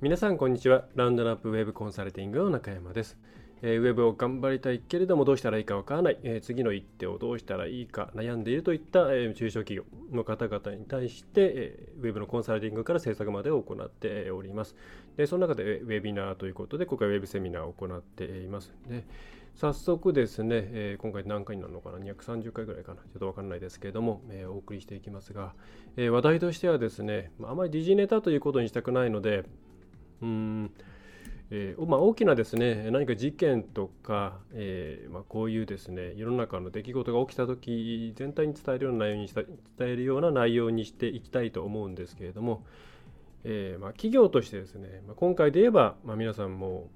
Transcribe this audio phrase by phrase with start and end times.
[0.00, 0.84] 皆さんこんにちは。
[0.94, 3.18] ラウンドナップウェブコンサルティングの中山です。
[3.62, 9.82] えー、ウェブを頑張りたいけれどもどうしたらいいかわからない、えー、次の一手をどうしたらいいか悩んでいるといった、えー、中小企業
[10.16, 14.76] の方々に対して、えウェブのコンサルティングから制作までを行っております。
[15.16, 18.72] でその中でウェビナーということで今回ウェブセミナーを行っています。
[18.88, 19.04] で
[19.56, 23.02] 早速ですね、え今回何回になるのかな？230回ぐらいかな？
[23.02, 25.54] ちょっとわからないですけれども、えお送りしていきますが、
[25.96, 29.42] え話題としてはですねあまり時事ネタということにしたくないので
[30.22, 30.70] うん。
[31.50, 42.66] えーまあ、大きなですね何か事件とか、えーまあ、こういうですね世の中の出来事が起きた時全体に伝えるような内容にした伝えるような内容にしていきたいと思うんですけれども、
[43.44, 46.90] えーまあ、企業としてですね、まあ、今回で言えば、まあ、皆さんも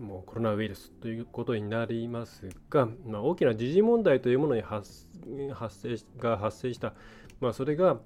[0.00, 5.06] もうコロナウイルスということになりますが、まあ、大きな時事問題というものに発
[5.54, 6.94] 発生が発生した、
[7.40, 7.98] まあ、それが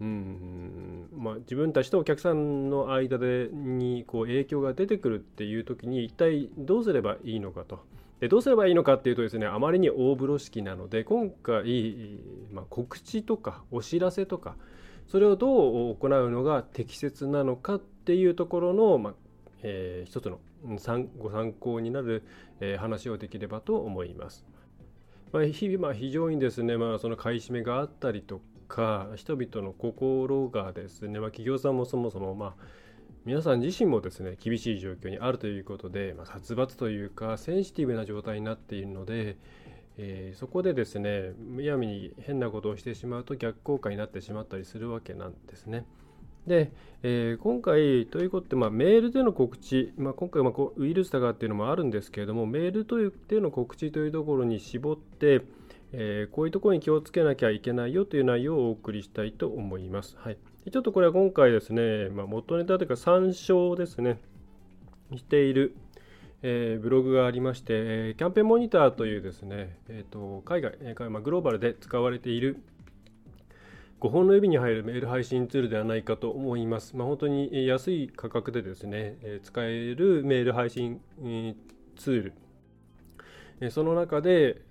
[0.00, 7.84] うんまあ、自分たちとお客さんの間でにこう影響が出てくるっていう時に一体どうすればいいのかと
[8.20, 12.18] でどうすればいいのかっていうとですねあまりに大風呂敷なので今回、
[12.50, 14.56] まあ、告知とかお知らせとか
[15.06, 19.14] それをどう行うのが適切なのかっていうところの、まあ
[19.62, 20.38] えー、一つの
[21.18, 22.22] ご参考になる、
[22.60, 24.46] え、話をできればと思います。
[25.32, 28.40] まあ、日々、まあ、非常にですね、まあ、その買い占めがあったりと
[28.70, 32.54] か人々の心がですね、まあ、企業さんもそもそもまあ
[33.26, 39.36] 皆さん自身もですね厳しい状況にあるということで、まあ、殺伐というかセンシティブな状態になっているので、
[39.98, 45.84] えー、そこでですねむやみに変なことをしてしまうと逆効果になってしまったりするわけなんですね。
[46.46, 55.42] で、えー、今回ということで、まあ、メールでの告知、まあ、今回まあウイルスだかっていうのもあるんですけれどもメールというでの告知というところに絞って、
[55.92, 60.16] えー、こういうところに気をつけなきゃいけないよという内容をお送りしたいと思います。
[60.18, 60.38] はい、
[60.70, 64.20] ちょっとこれは今回ですね、まあ、元ネタというか参照ですね、
[65.16, 65.74] している、
[66.42, 72.62] えー、ブログがありまして、えー、キャンペーンモニターというですね、えーと、海外、えーまあ、グローバルで使われている
[74.00, 76.96] 5本の指に入るメール配信ツールではないかと思います。
[76.96, 81.54] まあ、本当に安い価格でですね、えー、使えるメール配信、えー、
[81.96, 82.32] ツー
[83.60, 84.62] ル、その中で、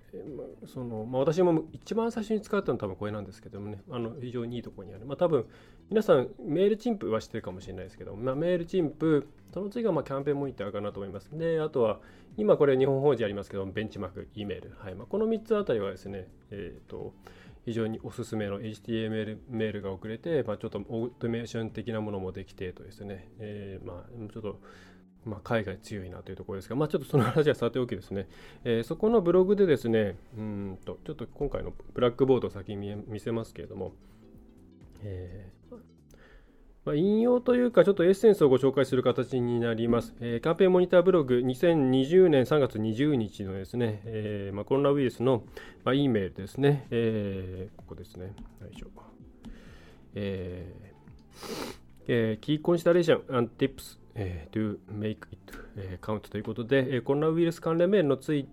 [0.65, 5.05] そのまあ、私も一番最初に使ったのは多分これなんですけどもね、あの非常にいいところにある。
[5.05, 5.45] まあ、多分
[5.89, 11.29] 皆さんメールチンプは知ってるかもしれないですけど、まあ、メールチンプ、その次がまあキャンペーンモニターかなと思います。
[11.33, 11.99] で、あとは
[12.37, 14.73] 今これ日本法人ありますけど、ベンチマーク、E メール。
[14.77, 17.13] はいまあ、この3つあたりはですね、えっ、ー、と、
[17.65, 24.59] 非常におすすめの HTML メールが遅れて、まあ、ちょっとオートメーション的なものもできてとですね、えー、まあ、ちょっと
[25.25, 28.27] まあ、海外強いなというところですが、まあ、ちょっとその話はさておきですね、
[28.63, 33.93] えー、そこのブログでですね、うんと、ちょっと今回のブラックボードを先に見せますけれども、
[35.03, 35.59] えー
[36.85, 40.15] まあ、引用というか、ちょっとエッセンスをご紹介する形になります。
[40.21, 45.43] えー、キャンペーンモニターブログ2020年3月20日のですね、えーまあ、コロナウイルスの、
[45.83, 48.87] まあ、E メールですね、えー、ここですね、よいしょ。
[50.15, 50.89] えー
[52.07, 58.47] えー、キーコンシダレーション and tips えー、to make it、えー、count ということで、えー、コロナウイルス関連メールのつい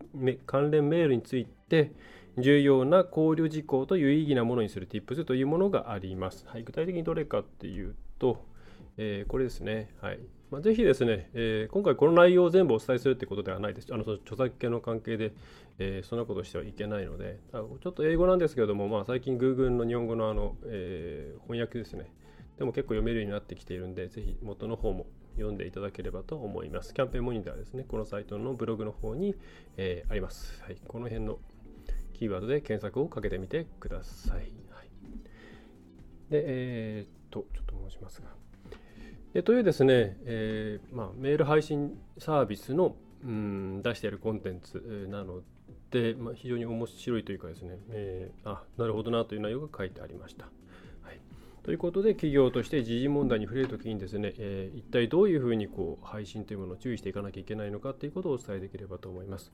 [0.47, 1.93] 関連メールについて
[2.39, 6.47] 重要な考慮事項と有意義なものにする tips というものがあります。
[6.47, 8.45] はい、具体的にどれかっていうと、
[8.99, 9.95] えー、これですね。
[10.01, 10.19] はい
[10.51, 13.93] まあ、ぜひですね、えー、今回この内容を全部お伝えするってことではないです。
[13.93, 15.33] あのその著作権の関係で、
[15.79, 22.13] えー、そんなことしてはいけないので、ちょっと英語なんですけれども、まあ、最近 Google の日本語のあの、えー、翻訳ですね。
[22.59, 26.93] でも結構読めるようになってきているんで、ぜひ元の方も読んでいただければと思います。
[26.93, 27.85] キャンペーンモニターですね。
[27.87, 29.35] このサイトのブログの方に、
[29.77, 30.63] えー、あります。
[30.63, 30.77] はい。
[30.87, 31.39] この辺の
[32.15, 34.39] キーワードで検索をかけてみてください。
[34.39, 34.47] はい、
[36.31, 38.29] で、えー、っと、ちょっと申しますが。
[39.35, 45.43] でというですね、えーまあ、メール配信サービスのうん出しているコンテンツなの
[45.91, 50.49] で、まあ、非常に面白いというかですね、えー、あなるほどなという内容が書いてありました。
[51.67, 59.53] ということで企業として時事問題に触れるときにですね、えー、一体どういうふうにこう配信というものを注意していかなきゃいけないのかということをお伝えできればと思います。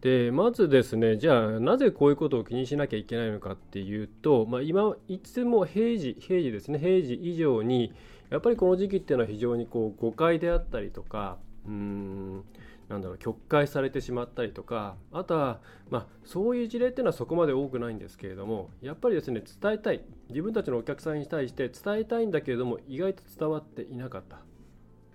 [0.00, 7.92] でまずですねじゃあなぜこういうことを気にしなきゃいけないのかっていうと、まあ、今いつも平時平時ですね平時以上に
[8.30, 12.44] やっぱりこの時期っていうのは非常にこう誤解であったりとかうん
[12.88, 24.40] なんだろう曲解されてしまったりとかあとは、まあ、そういう事例っていうのはそこまで多くないんですけれどもやっぱりですね伝えたい自分たちのお客さんに対して伝えたいんだけれども意外と伝わっていなかったっ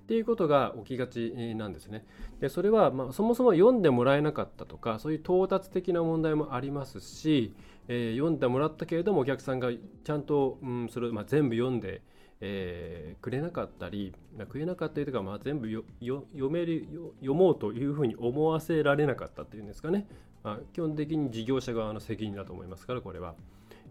[0.07, 2.05] ていうことが起きがちなんですね。
[2.39, 7.53] でそれは、まあ、そもそも読んでもらえなかったとかそういう到達的な問題もありますし、
[7.89, 12.01] えー、読んでもらったけれどもお客さんがちゃんと、うん、それ、まあ、全部読んで
[12.39, 14.13] えー、くれなかったり、
[14.49, 16.87] くれなかったりとか、まあ、全部読める
[17.19, 20.07] 読もうというふうに思わせられなかったっていうんですかね、
[20.43, 23.35] まあ、基本的に事業者側の責任だと思いますから、これは。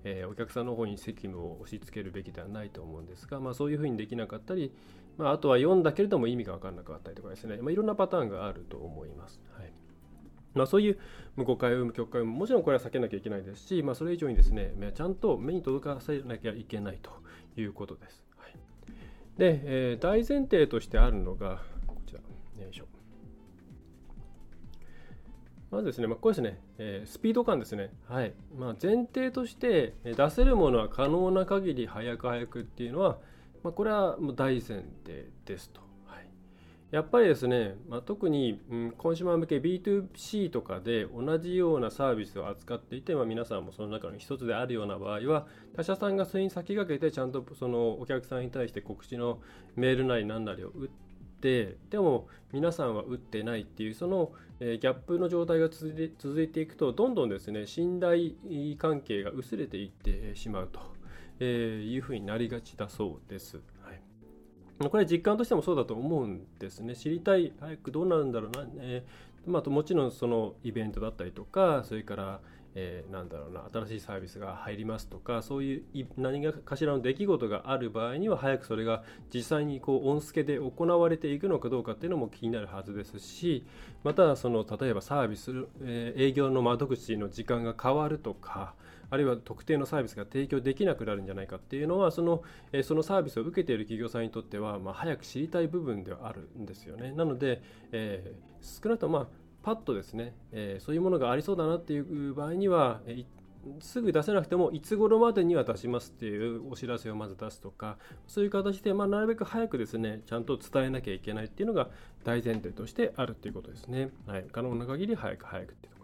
[0.09, 4.73] えー、お客さんの方に責務を押し付けるべきではないと思うんですが、まあ、そういうふうにできなかったり、
[5.19, 9.41] まあ、あとは読んだけれども意味が分からなかったりとかですね、まあ、いろんなパターンがあると思います。
[9.59, 9.73] はい
[10.55, 10.99] まあ、そういう
[11.37, 17.11] 誤解を生む曲解ももちろんこれは避けなきゃいけないですし、まあ、それ以上にですねちゃんと目に届かせなきゃいけないと
[17.61, 18.26] いうことです。
[19.39, 22.87] で、えー、大前提としてあるのが、こちら、よいしょ。
[25.71, 27.93] まずですね、まあ、これですね、えー、スピード感ですね。
[28.09, 28.33] はい。
[28.57, 33.19] まあ、前提として、出せるものは可能な限り早く早くっていうのは、
[33.63, 35.86] まあ、これはもう大前提ですと。
[36.93, 49.41] やっぱりですね、まあ、特に、うん、コンシューマー向け B2C とかで同じようなサービスを扱っていて、まあ、皆さんもその中の一つであるような場合は他社さんがそれに先駆けてちゃんとそのお客さんに対して告知の
[49.75, 50.89] メールなり何なりを打っ
[51.41, 58.31] てでも皆さんは打ってないっていうその、えー、ギャップの状態が続いていくとどんどんですね信頼
[58.79, 60.81] 関係が薄れていってしまうと、
[61.41, 63.61] えいうふうになりがちだそうです。
[64.79, 66.95] これ実感としてもそうだと思うんですね。
[66.95, 68.67] 知りたい、早くどうなるんだろうな。
[68.79, 72.41] えー、まあ、もちろんそのイベントだったりとか、それから、
[72.79, 79.03] えー、なんだろうな、新しいサービスが入りますとか、そういう何かしらの出来事がある場合には、早くそれが
[79.33, 83.65] 実際にこう、音付けで行われていくのかどうかっていうのも気になるはずですし、
[84.05, 85.53] また、その、例えばサービス、
[85.83, 88.75] えー、営業の窓口の時間が変わるとか、
[89.11, 92.43] あるいは特定のサービスが提供できなくなるんじゃないかっていうのはその,、
[92.73, 97.13] えそのサービスを受けている企業さんにとっては、まあ、早く知りたい部分ではあるんですよね。
[97.13, 97.63] なので、
[97.93, 99.29] えー、少なくとも、まあ、
[99.63, 103.25] パッとですね、えー、そういうものがありそうだなっていう場合には、え
[103.81, 111.91] すぐ出せなくてもいつ頃までには出しますっていうお知らせをまず出すとかそういう形で、まあ、なるべく早くですねちゃんと伝えなきゃいけないっていうのが
[112.25, 114.11] 大前提としてあるっていうことですね。
[114.27, 115.96] はい、可能な限り早く早くっていう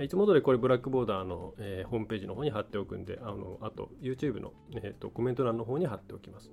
[0.00, 6.50] いつも通りこれブラックボーダーの、えー、ホームページの方に貼っておくんで、あのあと YouTube の、えーと、コメント欄の方に貼っておきます。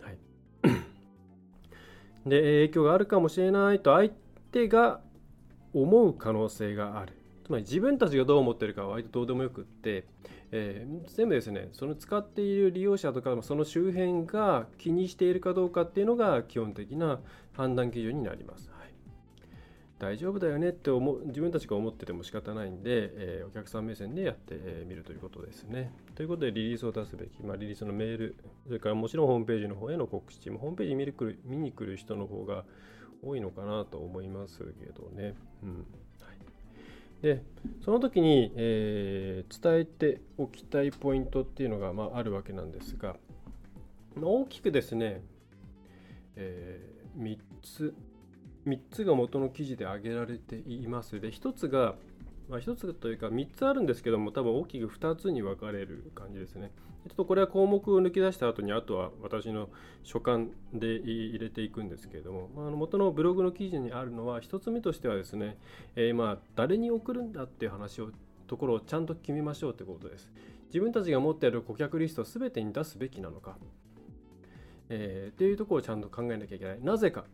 [0.00, 0.18] はい、
[2.28, 4.10] で、影響があるかもしれないと相
[4.52, 5.00] 手が
[5.72, 7.14] 思う可能性がある。
[7.44, 10.06] つまり自分たちがどう思ってるかは割とどうでもよくって、
[10.52, 17.20] えー、全部ですね、その使っている利用者とか、その周辺が気にしているかどうかっていうのが基本的な
[17.52, 18.70] 判断基準になります。
[20.04, 25.92] 大丈夫だよねって思う自分たちが思ってても仕方ないんで、えー、お客さん目線でやってみ、えー、るということですね。
[26.14, 28.36] ということでリリースを出すべき、まあ、リリースのメール、
[28.66, 31.14] それからもちろんホームページの方への告知も、ホームページ見る
[31.46, 32.66] 見に来る人の方が
[33.22, 35.34] 多いのかなと思いますけどね。
[35.62, 35.86] うん、
[37.22, 37.42] で、
[37.82, 43.16] その時に、えー、伝えておきたいポイントっていうのが、まあ、あるわけなんですが、
[44.20, 45.22] 大きくですね、
[46.36, 47.94] えー、3つ
[48.66, 51.20] 3つが元の記事で挙げられています。
[51.20, 51.94] で1つが、
[52.48, 56.70] まあ、1つというか3つあるんですけども多分大きく2つに分かれる感じですね。
[57.08, 59.68] ちょっとこれは項目を抜き出した後にあとは私の
[60.02, 65.58] 所感で入れていくんですけれども、まあ、の元のブログの記事にあるのは1つ目としてはですね、
[65.96, 68.10] えー、ま誰に送るんだっていう話を
[68.46, 70.32] ところをちゃんと決めましょうということです。
[70.68, 73.56] 自分たちが持っている顧客リストを全てに出すべきなのか、
[74.88, 76.82] えー、っていうところをちゃんと考えなきゃいけない。
[76.82, 77.24] なぜか。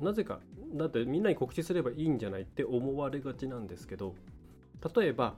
[0.00, 0.40] なぜか
[0.74, 4.14] だってみんなに告知すればいいんじゃないって思われがちなんですけど
[4.96, 5.34] 例えば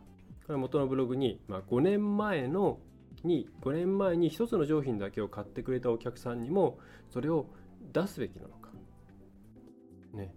[0.47, 2.79] これ元のブログに、まあ、5年前の
[3.25, 6.79] に5年前に1つの商品だけを買ってくれたお客さんにも
[7.11, 7.47] それを
[7.93, 8.71] 出すべきなのか。
[10.15, 10.33] ね。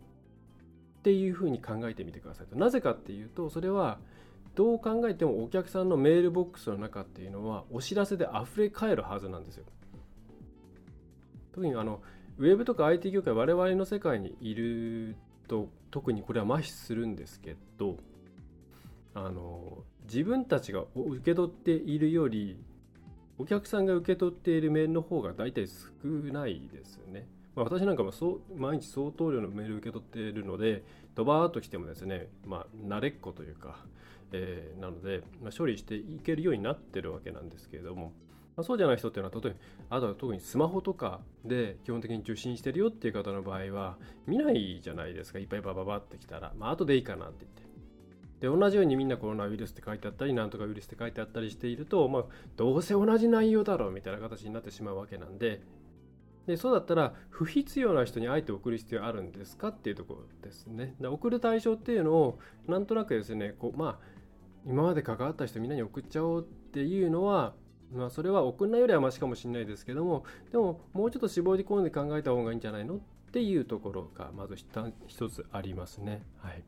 [0.99, 2.55] っていうふうに考えてみてくださいと。
[2.55, 3.99] なぜかっていうとそれは
[4.55, 9.65] どう考えてもお客さんのメールボックスの中っていうのはお知らせで溢れ返るはずなんですよ。
[11.53, 12.01] 特にあの
[12.37, 15.15] ウェブとか IT 業界我々の世界にいる
[15.47, 17.97] と特にこれは麻痺するんですけど
[19.13, 22.57] あの自分たちが受け取っているより
[23.37, 25.73] お客さんが受け取っているメールの方が大体少
[26.03, 27.27] ないですね。
[27.55, 30.83] まあ、私なんかもそう毎日相当量のメール受け取っているので
[31.15, 33.83] ドバーっと来てもですね、まあ、慣れっこというか、
[34.31, 38.13] えー、なので、まあ、処理していけるようになってるわけなんですけれども
[38.55, 39.53] まあ、そうじゃない人っていうのは例え
[39.89, 45.39] ばあとは特にスマホとかで基本的に受信してるよっていう方の場合は見ないじゃないですか。
[45.39, 46.53] いっぱいバババってきたら。
[46.57, 47.61] まあ後でいいかなって言って。
[48.41, 52.23] で同じようにみんなコロナウイルスって書いてあったりなんとかウイルスって書いてあったりしていると、まあ、
[52.57, 55.61] どうせ同じ内容だろうみたいな形になってしまうわけなんで。
[56.47, 60.95] でそうだったら不必要な人にあえて送る必要あるんですかっていうところですね。
[60.99, 64.21] で送る対象っていうのをなんとなくですねこうまあ
[64.65, 67.53] 今まで関わった人みんなに送っちゃおうっていうのは
[67.93, 72.99] まあ、それは送んないよりはマシかもしれないですけどもでももうちょっと絞り込んで考えた方がいいんじゃないのっ
[73.31, 74.55] ていうところがまず
[75.07, 76.21] 一つありますね。
[76.39, 76.63] はい。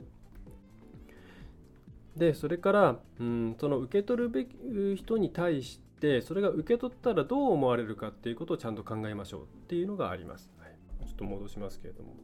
[2.17, 4.55] でそれからうんその受け取るべき
[4.95, 10.49] 人に対してそれが受け取ったらどう思われるかっていうことをちゃんと考えましょうっていうのがあります。
[10.59, 12.15] はい、ちょっと戻しますけれども。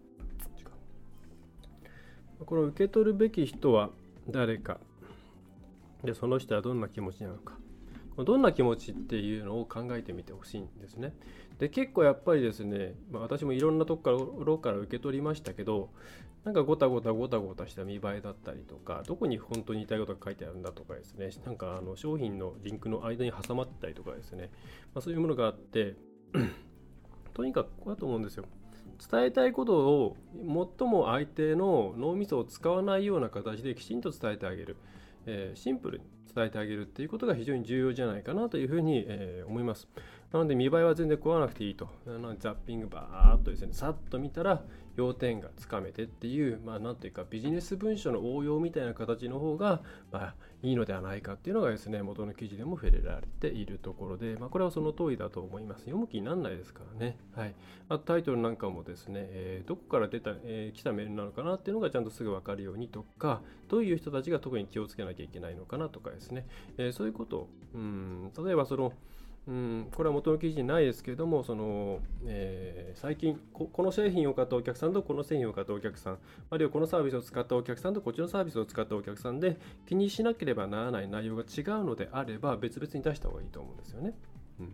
[2.45, 3.89] この受け取るべき人は
[4.29, 4.79] 誰か。
[6.03, 7.57] でその人はどんな気持ちなのか。
[8.23, 11.13] どんな気持ちっていうのを考えてみてほしいんですね。
[11.59, 15.89] で結構やっぱりですね、まあ、私もいろんなところから受け取りましたけど
[16.45, 24.49] なんかごたごたごたごたした見栄えだったりとかどこに本当に言いたいことが書いてあるんだとかですねなんかあの商品のリンクの間に挟まったりとかですね、
[24.93, 25.95] まあ、そういうものがあって
[27.33, 28.45] とにかくこうだと思うんですよ。
[29.11, 30.17] 伝えたいことを
[30.77, 34.75] 最も相手の脳みそを使わないような形できちんと伝えてあげる、
[35.25, 36.18] えー、シンプルに。
[36.33, 39.87] 伝えてあげるっていうことが非常に重要じゃないかなというふうに、えー、思います。
[40.31, 41.89] なので見栄えは全然食わなくていいと。
[42.39, 44.63] ザッピングバーっとですね、さっと見たら
[44.95, 49.81] 要点がつかめてっていう、まあなんというかビジネス文書の応用みたいな形の方が、
[50.11, 55.85] まあいいのではないかっていうのがですね、元の記事でも触れられているところで、まあこれはその通りだと思います。
[55.85, 57.17] 読む気にならないですからね。
[57.35, 57.55] はい。
[57.87, 66.45] あとタイトルなんかもですね、えー、どこから出た、えー、来たメールなのかなっていうのがちゃんとすぐわかるようにとか、どういう人たちが特に気をつけなきゃいけないのかなとかですね、
[66.77, 68.93] えー、そういうことを、うん、例えばその、
[69.49, 76.19] うん、これは元の記事にないですけれども、そのえー、最近こ、この製品を買ったお客さんとこの製品を買ったお客さん、
[76.51, 84.13] あるいはこのサービスを使ったお客さんとこっちのサービスを使ったお客さんで気にしなければならない内容が違うのであれば、別々に出した方がいいと思うんですよね。
[84.59, 84.69] うん、っ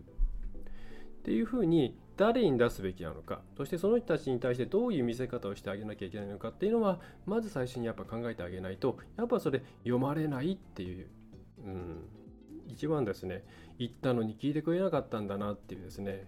[1.24, 11.08] ていうふうに、誰に出すべきなのか、そしてその人たちに対してどういう見せ方をしてあげなきゃいけないのかっていうのは、まず最初にやっぱ考えてあげないと、やっぱそれ読まれないっていう、
[11.65, 12.10] うん、
[12.67, 13.44] 一番ですね、
[13.77, 16.25] 言ったのに聞いてくれなかったんだなっていうですね、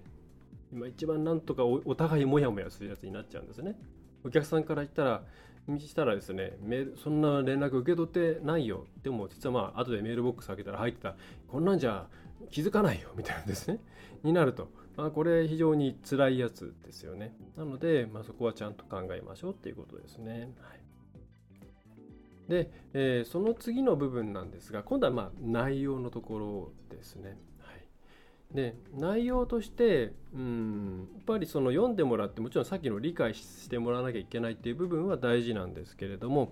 [0.72, 3.76] 今一番なんとかお互いモヤモヤするやつになっちゃうんですね。
[4.24, 5.24] お客さんから言ったら、
[5.80, 8.86] したらですね、メールそんな連絡受け取ってないよ。
[9.04, 11.16] でも実はまあ、後でメールボックス開けたら入ってた、
[11.48, 12.08] こんなんじゃ
[12.52, 13.80] 気づかないよみたいなですね、
[14.24, 14.70] になると。
[14.96, 17.36] まあ、これ非常に辛いやつですよね。
[17.56, 20.52] なので、まあ、そこはちゃんと考えましょうっていうことですね。
[20.60, 20.87] はい
[22.48, 27.38] で、えー、その次の部分なんですが、今度はまあ内容のところですね。
[27.60, 36.52] はい、で内容としてうんやっぱりその読んでもらってもちろんさっきの理解してもらわなきゃいけないっていう部分は大事なんですけれども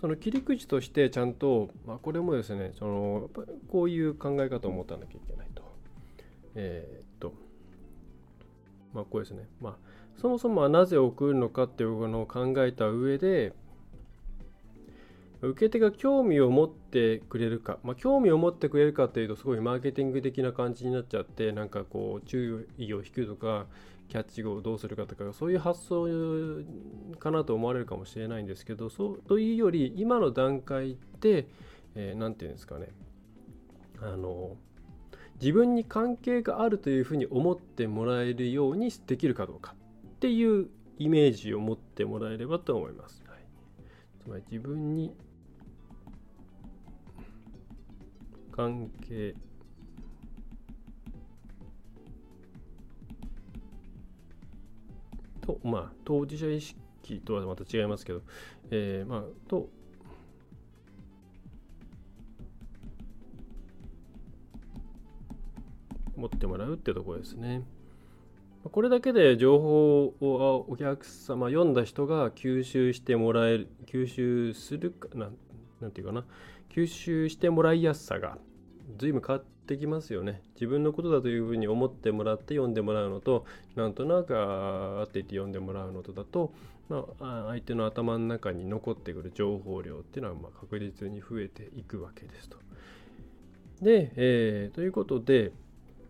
[0.00, 3.30] その切り口としてちゃんと、まあ、これもですねその
[3.70, 5.62] こういう考え方を持たなきゃいけないと。
[6.54, 7.32] えー、っと
[8.92, 9.46] まあこうですね。
[9.60, 9.76] まあ
[10.20, 13.54] そもそもなぜ送るのかっていうのを考えた上で
[15.42, 23.66] 受け手が興味を持ってくれるか、まあ、興味を持ってくれるかっていうとすごいマーケティング的な感じになっちゃってなんかこう注意を引くとか
[24.08, 26.06] キャッチ語をどうするかとかそういう発想
[27.18, 31.46] かなと思われるかもしれないんですけどそうというより今の段階で
[31.94, 32.88] 何、えー、て言うんですかね。
[34.02, 34.56] あの
[35.40, 39.74] 自分に関係があるというふうに思ってもらえるようにできるかどうか。
[40.06, 40.68] っていう
[40.98, 43.22] イメージを持ってもらえればと思います。
[43.26, 43.38] はい、
[44.22, 45.14] つまり自分に
[48.50, 49.34] 関係
[55.40, 58.22] と、まあ、当事者意識とはまた違いますけど、
[58.70, 59.68] えー、まあ、と、
[66.16, 67.62] 持ってもらうってところですね。
[68.62, 75.30] これだけで情報をお客様、読んだ人が吸収してもらえる、吸収するかな、
[75.80, 76.26] なんていうかな、
[76.70, 78.38] 吸収してもらいやすさが
[78.98, 80.42] 随分変わってきますよね。
[80.54, 83.44] 自分のことだというふうに思ってもらって読んでもらうのと、
[83.76, 86.52] なんとなくあって言って読んでもらうのとだと、
[86.88, 92.56] まあ、相手の頭の中に残ってくる情報量っていうのはまあ確実に増えていくわけですと。
[93.80, 95.52] で、えー、ということで、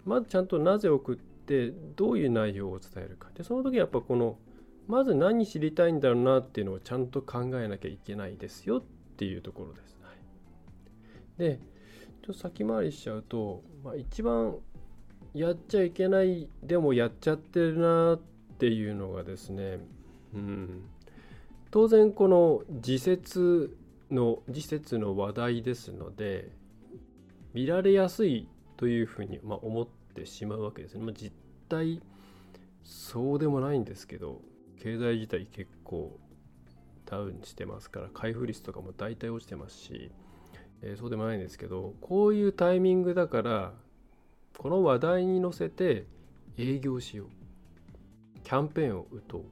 [0.05, 3.29] まずちゃんとなぜ送ってどういう内容を伝えるか。
[3.35, 4.39] で、その時やっぱこの、
[4.89, 8.83] まず何知りたいんだろうなっていうのをちゃんと考えなきゃいけないですよっ
[9.17, 9.91] ていうところです。
[11.41, 11.59] で、
[12.23, 14.57] ちょっと先回りしちゃうと、まあ、一番
[15.33, 18.21] やっちゃいけないでもやっちゃってるなっ
[18.59, 19.79] ていうのがですね、
[20.35, 20.83] うん、
[21.71, 23.75] 当然この時節
[24.11, 26.51] の時節の話題ですので
[27.55, 31.05] 見られやすいというふうに、まあ、思ってしまうわけですね。
[31.05, 31.33] まあ、実
[31.71, 32.03] 態
[32.85, 34.43] そうでもないんですけど
[34.83, 36.19] 経済自体結構
[37.07, 40.11] ダウンしてますから開封率とかも大体落ちてますし、
[40.83, 43.73] えー、そうでもないんですけどこういうタイミングだから
[44.59, 46.05] この話題に乗せて
[46.59, 47.27] 営業しよう。
[48.45, 49.45] キャンペーンを打とう。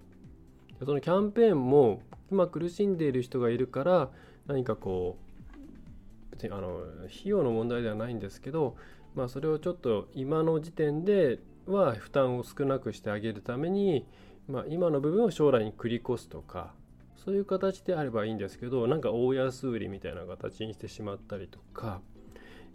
[0.85, 4.11] そのキャンペーンも今苦しんでいる人がいるから
[4.47, 8.76] 何かこう別にあの費用の問題ではないんですけど
[9.14, 14.06] まあそれをちょっと今の時点では負担を少なくしてあげるために、
[14.47, 16.73] まあ、今の部分を将来に繰り越すとか
[17.25, 22.00] そういう形であればいいんですけどなんか大安売りみたいな形にしてしまったりとか、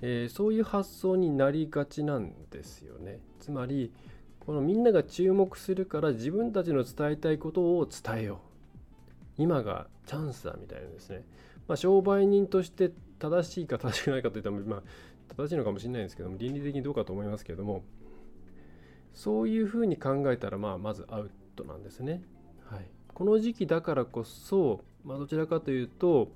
[0.01, 3.19] えー、そういう発想になりがちなんですよね。
[3.39, 3.91] つまり
[4.39, 8.37] このみんなが注目するから自分たちの伝えたいことを伝えよう。
[9.37, 11.23] 今がチャンスだみたいなですね。
[11.67, 14.81] まあ、商売人として正しいか正しくないかといったら、まあ、
[15.37, 17.83] 正しいのかもしれないんですけども倫理的にどうかと思いますけども
[19.13, 22.23] そういうふうに考えたら、まあ、まずアウトなんですね。
[22.65, 26.29] はい、この時期だからこそ、まあ、どちらかというと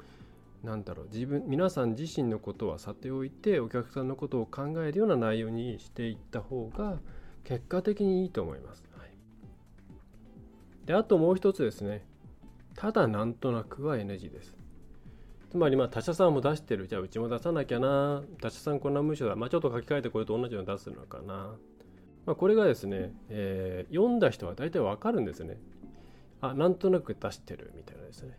[0.63, 7.00] 何だろう自分皆さん自身のことはさておいてお客さんのことを考えるような内容にしていった方が
[7.43, 8.84] 結果的にいいと思います。
[8.98, 9.10] はい、
[10.86, 12.05] であともう一つですね
[12.75, 14.55] ただなんとなくは NG です。
[15.50, 21.55] つまりまあ他社さんも出してるじゃあうちも出さなきゃな他社さんこんな文章だまあちょっと書き換えてこれと同じの出すのかな
[22.27, 25.57] まあ、これがですね、えー、読んだ人は大体わかるんですね。
[26.41, 28.38] あ、なんとなく出してるみたいなですね。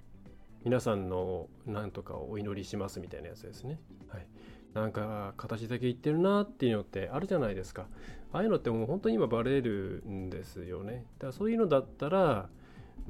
[0.64, 3.78] 皆さんのなんとかをお祈りしますみたいなやつですね。
[4.08, 4.26] はい。
[4.74, 7.86] なんか形だけ言ってるなっていうのってあるじゃないですか。
[8.32, 11.06] ああいうのってもう本当に今バレるんですよね。
[11.18, 12.48] だからそういうのだったら、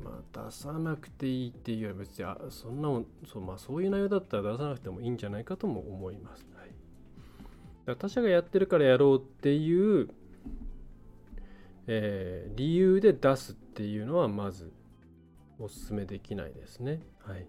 [0.03, 6.47] まあ、出さなくていいっていうよりは別にあそんなもんそう,、まあ、そういう内容だったら出さなくてもいいんじゃないかとも思います。
[6.55, 6.71] はい、
[7.87, 10.09] だ他者がやってるからやろうっていう
[11.91, 14.71] えー、理由で出すっていうのはまず
[15.59, 17.01] おすすめできないですね。
[17.21, 17.47] はい、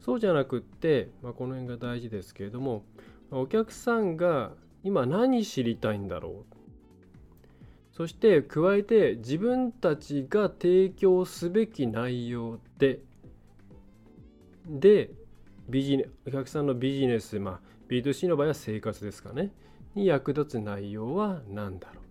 [0.00, 2.84] そうじゃなくって、まあ、この辺が大事ですけれども
[3.30, 4.52] お客さんが
[4.84, 6.56] 今何知りたいんだろう。
[7.92, 13.00] そして加えて自分たちが提供すべき内容で
[14.66, 15.10] で
[15.68, 19.52] ビジネお客さんのビジネス、まあ、B2C の場合は生活ですかね。
[19.94, 22.01] に役立つ内容は何だろう。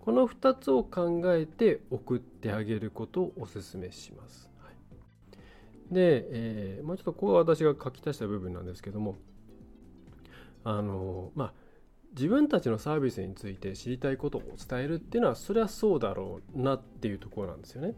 [0.00, 4.50] この2つを考えて送ってあげることをお勧めします。
[4.58, 9.16] はい、で、えー、まあ、ちょっとここは私が書き足した部分なんですけども
[10.64, 11.52] あのまあ
[12.12, 17.94] 自分たちのサービスについて知りたいことを伝えるっていうのはそれはそうだろうなっていうところなんですよね。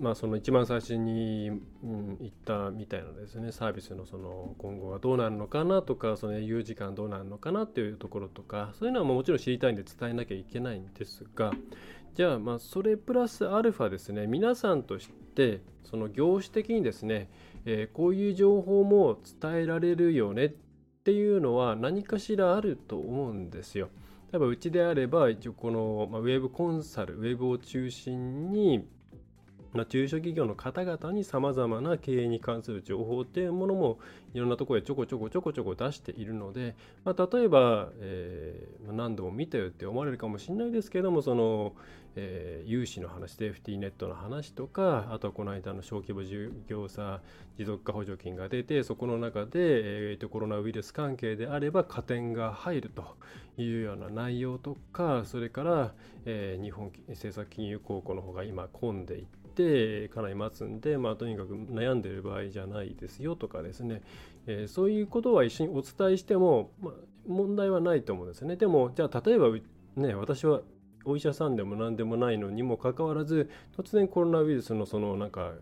[0.00, 11.52] まあ、その一番最初に、うん、言ったみたいなですねサービスのその今後はどうなるのかなとかその営業時間どうなるのかなっていうところとかそういうのはもちろん知りたいんで伝えなきゃいけないんですが
[12.16, 17.30] じゃあまあそれプラスアルファですね皆さんとしてその業種的にですね、
[17.64, 20.52] えー、こういう情報も伝えられるよねっ
[21.04, 23.88] ていうのは何かしらあると思うんですよ。
[24.32, 28.86] 例えばうちであれば一応この、まあ、ウェブコンサルウェブを中心に
[29.72, 33.98] まあ、中小企業の方々にさまざまな経営に関する情報っていうものも
[34.34, 41.74] いろんなところでちょこちょこちょこちょこ出しているので、まあ、例えば、えー、何度も見たよって思われるかもしれないですけどもその、
[42.16, 47.20] えー、融資の話で FT ネットの話とかあとはこの間の小規模事業者
[47.56, 53.16] 持続化補助金が出てそこの中で、えー、コロナウイルス関係であれば加点が入ると
[53.56, 55.92] いうような内容とかそれから、
[56.24, 64.02] えー、日本政策金融高校の方が今混んでいててかなり待つんで、まあ、とにかく悩んでる場合じゃないですよとかですね、
[64.46, 66.92] えー、そういうことは一緒にお伝えしても、まあ、
[67.28, 68.56] 問題はないと思うんですよね。
[68.56, 69.48] でもじゃあ例えば
[69.96, 70.62] ね私は
[71.04, 75.52] お医者さんでも何でもないのにもかかわらず突然コロナウイルスのそのなんか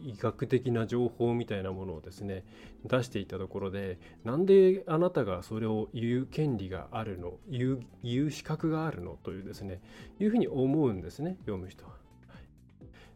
[0.00, 2.44] 医学的な情報みたいなものをですね
[2.84, 9.80] 出していたところでなんであなたがそれを言う権利があるの言う言う資格があるのというですね
[10.18, 11.97] いうふうに思うんですね読む人は。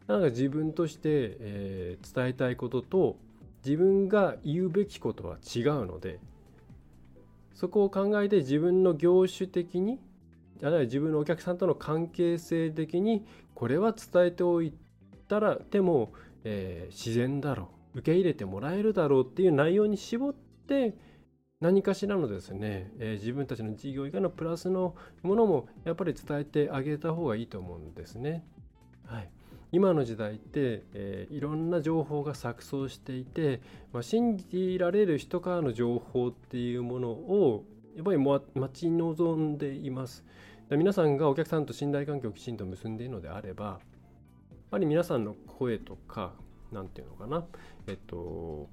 [0.07, 0.99] なんか自分として、
[1.39, 3.17] えー、伝えたいことと
[3.65, 6.19] 自分が言うべきことは違うので
[7.53, 9.99] そこを考えて自分の業種的に
[10.61, 14.73] あるいは自分のお客さんとの関係性的にこれは伝えておい
[15.27, 16.13] たらでも、
[16.43, 20.95] えー、自然だろう受け入れてもらえるだろうっていう内容に絞って
[21.61, 28.43] 何かしらのですね、えー、自分たちの事業以外のプラスのものもやっぱり伝えてあげた方がいいと思うんですね。
[29.05, 29.29] はい、
[29.73, 33.59] 今の時代って、えー、いろんな情報が錯綜していて、
[33.91, 40.23] まあ、信じられる人からの情報っていうものをやっぱり待ち望んでいます。
[40.69, 43.79] 皆さんがお客さんと信頼関係をきちんと結んでいるのであれば、やっ
[44.69, 46.33] ぱり皆さんの声とか、
[46.71, 47.43] 何て言うのかな、
[47.87, 48.69] えっと、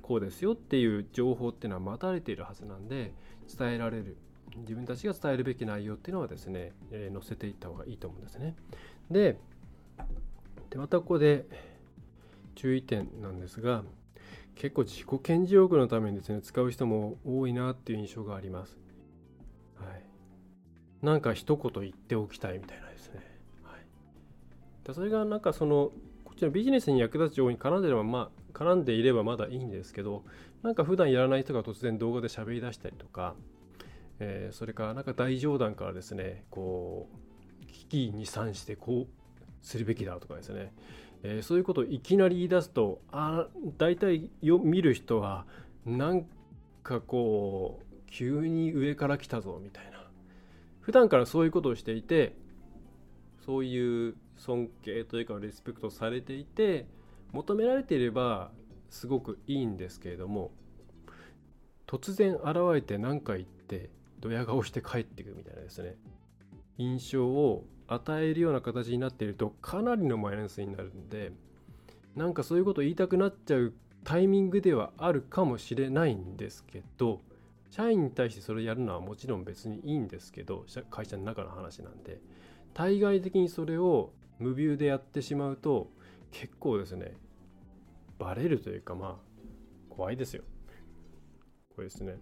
[0.00, 3.12] こうですよっていう情報っていうのは待たれているはずなんで
[3.58, 4.16] 伝えられる
[4.58, 8.54] 自分たちが伝えるべき内容っていうのはですね、えー、載せていった方がいいと思うんですね。
[9.10, 9.38] で
[10.76, 11.46] でまたここで
[12.54, 13.82] 注意点なんですが
[14.54, 18.78] 結構自己顕示欲のためにですね使う人も多いなっていう印象があります。
[19.76, 20.02] はい、
[21.02, 23.22] なんか一言言っておきたいみたいなですね。
[23.62, 25.92] はい、でそれがなんかその
[26.24, 30.24] こっちのビジネスに役立つ情報に絡んでればまあ絡んでいればまだいいんですけど
[30.62, 33.34] なんか普段やらない人が突然動画で喋り出したりとか、
[34.18, 39.25] えー、それからなんか大冗談からですねこう危機に際してこう
[39.66, 40.72] するべきだとかですね、
[41.24, 43.48] えー、そういうことをいきなり言い出すとあ
[43.78, 45.44] 大体よ見る人は
[45.84, 46.26] なん
[46.84, 49.96] かこう急に上から来たぞみたいな。
[50.80, 52.36] 普段からそういうことをしていて
[53.44, 56.86] そういう尊敬というかリスペクトされていて
[57.32, 58.52] 求められていれば
[58.88, 60.52] すごくいいんですけれども
[61.88, 65.96] 突然現れて何か言ってドヤ顔して帰ってくるみたいなですね。
[66.78, 71.32] 印象を与えるような形になっているとかなりのマイナスになるんで
[72.14, 73.72] なんかそういうこと言いたくなっちゃう
[74.04, 77.20] タイミングではあるかもしれないんですけど
[77.70, 82.20] 社員に対してそれやるのはもちろん別にいいんですけど会社の中の話なんで
[82.72, 85.90] 対外的にそれを無ビューでやってしまうと
[86.30, 87.14] 結構ですね
[88.18, 89.36] バレるというかまあ
[89.90, 90.42] 怖いですよ。
[91.74, 92.12] これですね。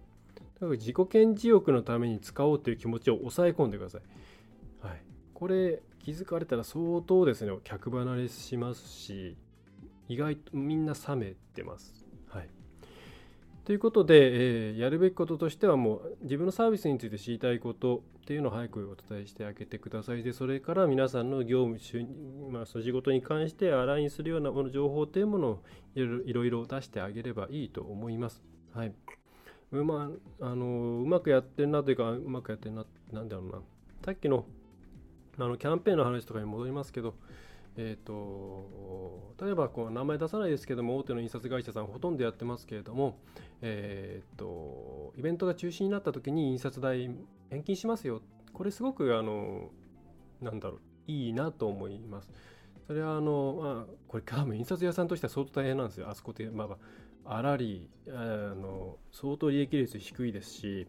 [0.55, 4.03] だから自己顕示欲のために使おうという気持ちを抑え込んでください。
[5.35, 7.53] これ気づかれたら相当ですね。
[7.65, 9.37] 客離れしますし
[10.09, 12.05] 意外とみんな冷めてます。
[12.29, 12.49] はい。
[13.65, 20.23] ということで、えー、やるべきこととしてはもう自分のサービスについて知りたいことっていうのを早くお伝えしてあげてください。
[20.23, 25.63] でそれから皆さんの業務、まあ、仕事に関してアラインするようなもの情報というものを
[25.95, 28.43] いろいろ出してあげればいいと思います。
[28.75, 28.93] はい、
[29.73, 33.63] うまあのうまくやってるなというかうまくやってるななんだろうな。
[34.05, 34.45] さっきの
[35.39, 37.15] あのキャンペーンの話とかに戻りますけど
[37.77, 43.19] えーと、例えばこう名前出さないですけども大手の印刷会社さんほとんどやってますけれども、
[43.63, 47.11] えーと、イベントが中止になった時に印刷代
[47.51, 49.71] 返金しますよこれすごくあの
[50.41, 52.31] なんだろういいなと思います。
[52.87, 56.09] それはあの、まあ、これ多分印刷屋さんとしては相当大変なんですよ。
[56.09, 56.69] あそこって、ま
[57.25, 60.87] あ、あらりあの相当利益率低いですし、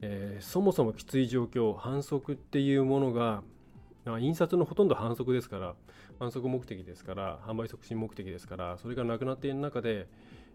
[0.00, 3.42] えー、そもそもきつい状況反則っていうものが
[4.20, 5.74] 印刷のほとんど反則ですから
[6.18, 10.08] 反則目的ですから販売促進目的ですからそれがなくなっている中で、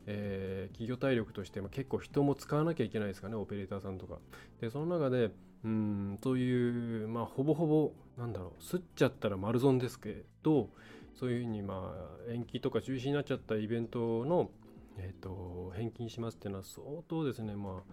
[0.06, 4.18] えー、企業体力としても結構人も使わなきゃいけないですかねオペレーターさんとか。
[4.60, 5.32] でその中で
[5.64, 10.70] うんというまあほぼほぼなんだろうすっちゃったら丸損ですけど
[11.16, 11.96] そういうふうにま
[12.30, 14.52] あ延期とか中止になっちゃったイベントの
[15.00, 17.84] えーと、返金しますっていうのは相当ですね、ま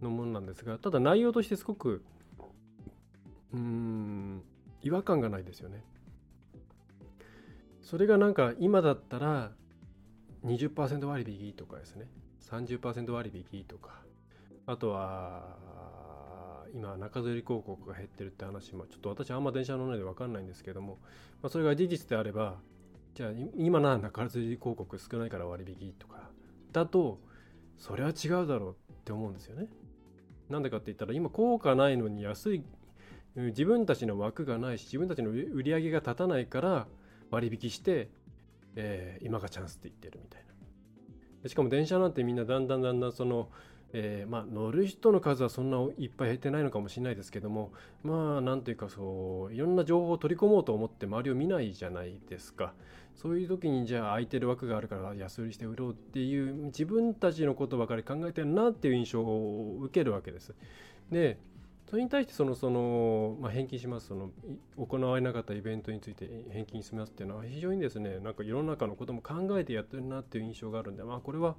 [0.00, 2.02] あ、のものなんですが、ただ内容としてすごく、
[3.52, 4.17] うん、
[4.88, 5.84] 違和感がないですよね。
[7.82, 9.52] それがなんか今だったら
[10.44, 12.06] 20%割引とかですね
[12.50, 14.02] 30%割引とか
[14.66, 20.98] あとは今中吊り広告が減ってるって話もちょっと私あんま電車乗らないで分かんないんですけども、
[21.42, 22.56] ま、それが事実であれば
[23.14, 26.28] じゃあ今なら中吊り広告少ないから割引とか
[26.72, 27.18] だと
[27.78, 29.66] それは違うだろうって思うんですよね。
[30.50, 32.62] なんでかって言ったら今効果ないのに安い
[33.46, 36.86] 自分たちの枠がないし自分たちの売り上げが立たないから
[37.30, 38.08] 割引して、
[38.74, 40.42] えー、今がチャンスって言ってるみたい
[41.42, 41.48] な。
[41.48, 43.48] しかも電車なんてみんなだんだんだんだんその、
[43.92, 47.72] えー、まあ乗る人の数はそんないっぱい減ってないのかもしれないですけども
[48.02, 52.74] まあなんというかそういろんな情報を取り込もうと思って周りを見ないじゃないですか。
[53.14, 60.54] そういう時にじゃあ空いてる枠があるから安売りして売ろうっていう自分たちのことばかり考えてるなっていう印象を受けるわけです。
[61.10, 61.38] で
[61.88, 64.08] それに対してそのその、まあ、返金します。
[64.08, 64.30] その
[64.76, 71.56] 行われなかったイベントについて返金しますっていうのは非常にですねなんか世の中のことも考えてやってるなっていう印象があるんでまあこれは、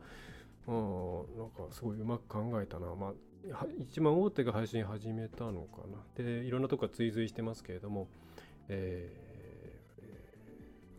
[0.68, 2.94] うん、なんかすごいうまく考えたな。
[2.96, 3.13] ま
[3.54, 6.24] あ一番大手が配信始めたのかな。
[6.24, 8.08] でいろんなとこが追随してますけれども、
[8.68, 9.10] え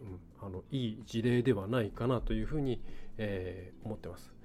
[0.01, 0.05] ー
[0.43, 2.81] うん、あのいい事例ではないかなというふうに、
[3.17, 4.40] えー、思ってます。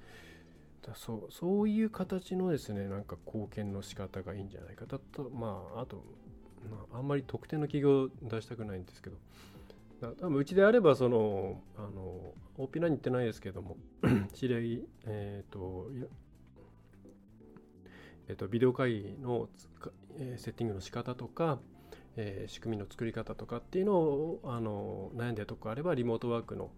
[0.86, 4.86] だそうそういう形のですねなんか貢献の仕方がいいんじゃないか。
[4.86, 6.04] だとまああと、
[6.70, 9.16] まあ、あんまり特定の企業出したくないんですけど。
[9.98, 13.78] 多分うちであればそのあの大ピラに言ってないですけども
[14.34, 15.88] 知り合いえっ、ー、と
[18.28, 19.48] えーと、ビデオ会議の、
[20.18, 21.58] えー、セッティングの仕方とか、
[22.16, 26.70] えー、仕組みの作り方とかっていうのをあの悩んでるとこあればリモートワークの、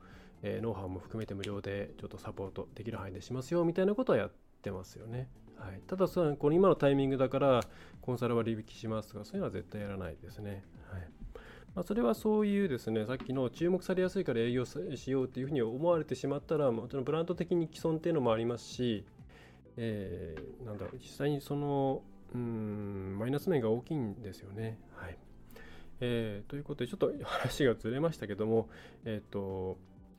[0.42, 5.28] えー、ノウハウも含めて無料でちょっとサポートできる範囲でしますよみたいなことはやってますよね。
[5.56, 7.60] はい、ただそのこの今のタイミングだから
[8.00, 10.64] コンサル割引しますとかそういうのは絶対やらないですね。
[10.90, 11.08] はい
[11.74, 19.04] まあ、それはそういうですねさっきの注目されやすいから営業しようっていうふうに思われてしまったらもちろんブランド的に既存っていうのもありますし
[19.80, 22.02] えー、なんだろう実際にその
[22.34, 24.76] うんマイナス面が大きいんですよね。
[24.96, 25.16] はい
[26.00, 28.68] えー、ということでちょっと話がずれましたけども、
[29.04, 29.78] えーと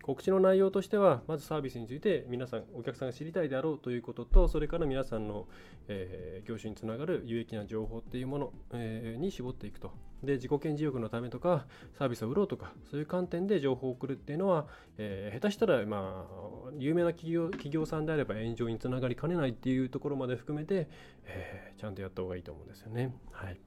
[0.09, 5.45] 告知の内容としては、まずサービスについて皆さん、お客さんが知りたいであろうということと、それから皆さんの、
[5.87, 9.91] えー、業種につながる有益な情報っていうもの、えー、に絞っていくと。
[10.23, 11.67] で、自己顕示欲のためとか、
[11.99, 14.65] サービスを売ろうとか、そういう観点で情報を送るっていうのは、
[14.97, 20.89] えー、下手したら、まあ、有名な企業企業さんであれば炎上につながりかねないっていうところまで含めて、
[21.25, 23.13] えちゃんとやった方がいいと思うんですよね。
[23.31, 23.59] はい。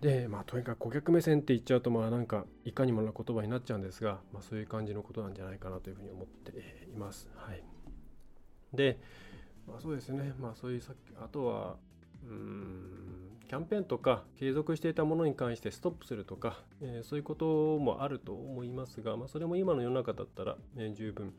[0.00, 6.52] で、まあ、とにかく顧客目線って言っちゃうと、まあ、なんか、いかにもな言葉になっちゃうんですが、まあ、そういう感じのことなんじゃないかなというふうに思って
[6.88, 7.28] います。
[7.34, 7.64] はい。
[8.72, 9.00] で、
[9.66, 11.76] まあ、そうですね、まあ、そういうさっき、あとは、
[12.24, 21.34] うん、キャンペーンとか、継続していたものに関してストップするとか、えー、そういうこともあると思いますが、まあ、それも今の世の中だったら、えー、十分、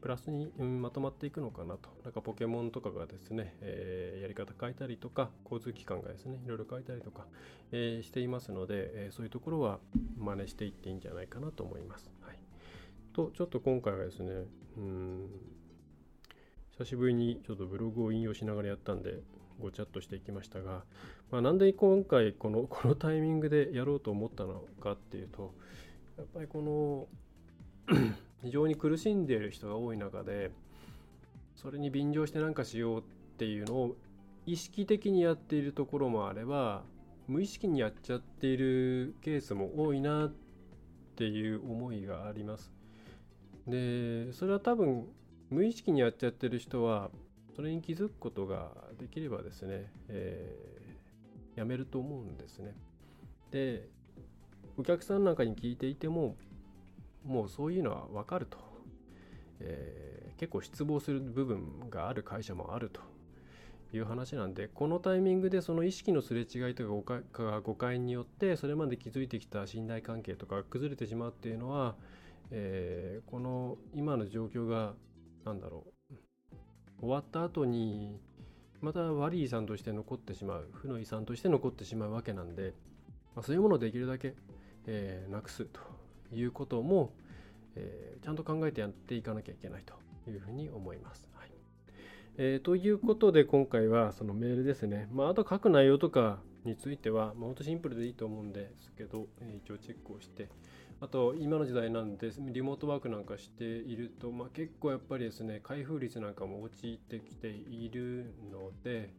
[0.00, 1.90] プラスに、まとまっていくのかなと。
[2.04, 7.26] なんかポケモンとかがですね、えー、やり方変えたりとか、交通機関がですね、いろいろ変えたりとか、
[7.72, 9.78] えー、していますので、えー、そういうところは
[10.16, 12.10] 真似していっていいんじゃないかなと思います。
[12.22, 12.38] はい。
[13.12, 14.44] と、ちょっと今回はですね、
[14.76, 15.28] うん、
[16.70, 19.20] 久しぶりにちょっとブログを引用しながらやったんで、
[19.60, 20.84] ごちゃっとしていきましたが、
[21.30, 25.52] まあ、なんで今回このこのタイミングでやろうと思ったのかっていうと
[26.16, 27.08] やっぱりこ
[27.90, 27.98] の
[28.42, 30.50] 非常に苦しんでいる人が多い中で
[31.56, 33.02] それに便乗して何かしようっ
[33.36, 33.96] ていうのを
[34.46, 36.82] 意識的にやっているところもあれば
[37.26, 40.32] 無意識にやっちゃっているケースも多いなっ
[41.16, 42.72] ていう思いがあります。
[43.66, 45.06] でそれは多分
[45.50, 47.10] 無意識にやっちゃってる人は
[47.54, 52.74] それに気づくことができればですね、えー、やめると思うんですね。
[53.50, 53.88] で
[54.78, 56.36] お客さんなんかに聞いていても
[57.24, 58.58] もうそういうのは分かると、
[59.60, 63.00] えー、結構失望する部分がある会社もあると
[63.92, 71.96] いう話なんでこのタイミングでその意識のすれ違いとか誤解によってそれまで築いてきた信頼関係とか崩れてしまうっていうのは、
[72.50, 74.94] えー、この今の状況が
[75.44, 75.92] 何だろう。
[77.00, 78.18] 終わった後に
[78.80, 82.74] また悪い遺産として残ってしまう負の遺産として残ってしまうわけなんで、
[83.34, 84.34] まあ、そういうものをできるだけ、
[84.86, 85.80] えー、なくすと。
[86.32, 87.12] いうことも、
[87.74, 89.94] えー、ちゃんと考えてやっていかなきゃいけないと
[90.30, 91.28] いうふうに思います。
[91.34, 91.50] はい
[92.36, 95.08] えー、ということで今回はそのメールですね。
[95.12, 100.48] まあ、あと書く内容とかについては、まあ、本当シンプルでいいと思うんですけど、えー、一応チェックをして、
[101.00, 109.10] あと今の時代なんでリモートワークなんかしていると、まあ、結構やっぱりですね開封率なんかも落ちてきているので、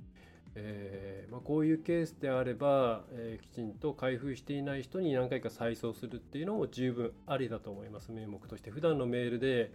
[0.61, 9.71] えー、まあ、こういうケースであれば、えー、きちんと開封していない人に何回か再送するっていうのも十分ありだと思います名目として普段のメールで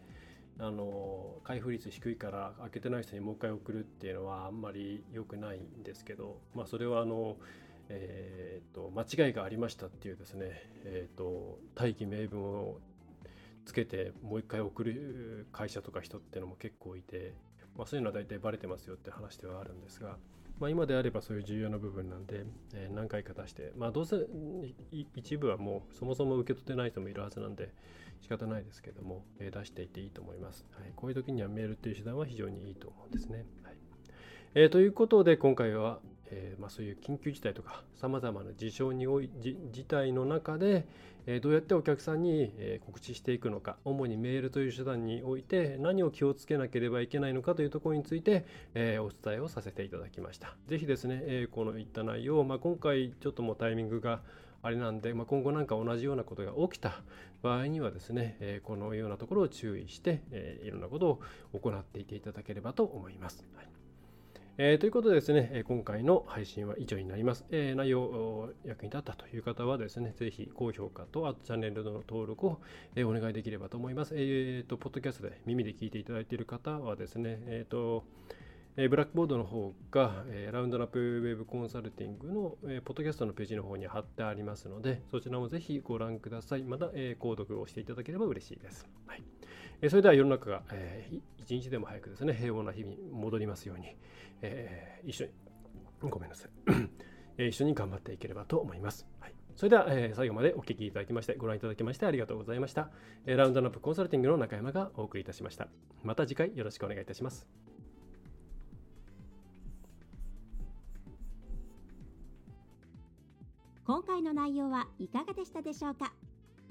[0.58, 7.36] あの開封率低いから開けてない人にもう一回送るっていうのはあんまり良くないんですけど、まあ、それはあの、
[7.88, 10.46] えーと、間違いがありましたっていうですね、
[10.84, 12.76] えーと、大義名分を
[13.64, 17.32] つけてもう一回送る会社とか人っていうのも結構いて、
[17.76, 20.16] まあ、そういうのは大体バレてますよって話ではあるんですが。
[20.60, 24.16] まあ、今であればそういう重要な部分なんで、えー、何回か出して、まあ、どうせ
[25.14, 27.72] 一部はもうそもそも受け取ってない人もいるはずなんで
[28.20, 30.92] 仕方ないですけども、えー、出していていいと思います、はい。
[30.94, 33.44] こういう時にはメールっていう手段は非常にいいと思うんですね。
[33.64, 33.74] はい
[34.54, 35.98] えー、ということで今回は、
[36.34, 40.84] えー、まあ、そういう緊急事態とかさまざまな事象におい事態の中で、
[41.26, 48.44] えー、どうやってお客さんに、え告知していくのか主にメールという手段において何を気をつけなければいけないのかというところについて、
[48.74, 54.20] えお伝えをさせていただきました是非ですね、えこのいった内容、まあ、今回ちょっともうタイミングが
[54.62, 57.02] あれなんで、まあ、今後なんか同じようなことが起きた
[57.42, 61.20] 場合にはですね、えこのようなところを注意して、えいろんなことを
[61.58, 63.46] 行っていていただければと思います。
[63.54, 63.73] はい
[64.56, 67.44] えー、ということでですね、今回の配信は以上になります。
[67.50, 72.60] えー、内容役に立ったという方はですね、ぜひ高評価とあとチャンネルの登録を、
[72.94, 74.14] え、お願いできればと思います。
[74.14, 78.04] えっ、ー、と、ポッドキャストで耳で聞いていただいている方はですね、えっ、と、
[78.76, 86.62] えブラックボードの方が、えラウンドナップウェブコンサルティングの、えポッドキャストのページの方に貼ってありますので、そちらもぜひご覧ください。
[86.62, 88.88] また、え購読をしていただければ嬉しいです。
[89.08, 89.24] はい
[89.84, 93.94] えそれでは世の中が、え一日でも早くですね、平穏な日々に戻りますように、
[94.40, 95.30] え一緒に、
[96.00, 96.50] ごめんなさい、
[97.36, 99.06] え一緒に頑張っていければと思います。
[99.20, 102.90] はいそれでは、えー、最後までお聞きいただきまして、ご覧いただきましてありがとうございました。
[103.24, 105.68] えー、ラウンドナップコンサルティングの中山がお送りいたしました。
[106.02, 107.46] また次回よろしくお願いいたします。
[113.84, 116.12] 今回の内容はいかがでしたでしょうか？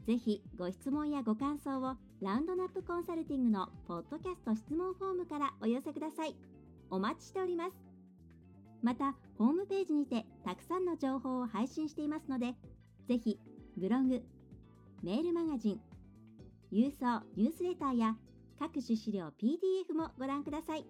[0.05, 6.35] ぜひご質問やご感想をラウンドナップコンサルティングのポッドキャスト質問フォームからお寄せください。
[6.89, 7.71] お待ちしております。
[8.81, 12.53] また、ホームページにてたくさんの情報を配信していますので、
[13.07, 13.39] ぜひ
[13.77, 14.21] ブログ、
[15.01, 15.81] メールマガジン、
[16.73, 18.17] 郵送ニュースレターや
[18.59, 20.85] 各種資料 PDF もご覧ください。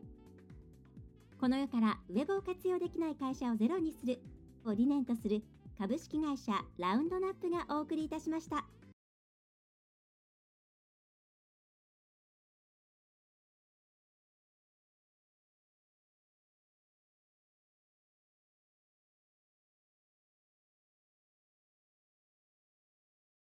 [1.39, 4.19] この世からウェブを活用できない会社をゼロにする
[4.65, 5.43] を理念とする
[5.77, 8.65] 株式会社ラウンドナップがお送りいたしました。